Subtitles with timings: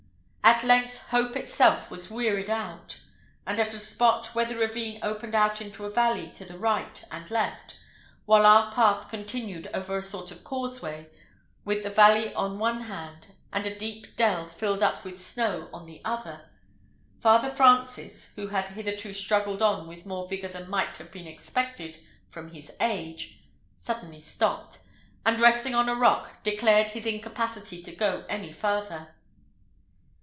[0.43, 2.99] At length hope itself was wearied out;
[3.45, 7.01] and at a spot where the ravine opened out into a valley to the right
[7.09, 7.79] and left,
[8.25, 11.07] while our path continued over a sort of causeway,
[11.63, 15.85] with the river on one hand, and a deep dell filled up with snow on
[15.85, 16.49] the other,
[17.19, 21.99] Father Francis, who had hitherto struggled on with more vigour than might have been expected
[22.29, 23.39] from his age,
[23.75, 24.79] suddenly stopped,
[25.25, 29.15] and resting on a rock, declared his incapacity to go any farther.